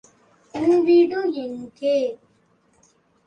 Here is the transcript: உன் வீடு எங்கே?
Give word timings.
உன் 0.53 0.79
வீடு 0.83 1.19
எங்கே? 1.43 1.93